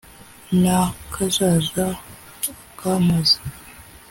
Na 0.61 0.77
Kazaza 1.13 1.85
akampoza 2.71 3.37